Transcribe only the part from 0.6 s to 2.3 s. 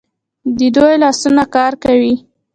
دوی لاسونه کار کوي.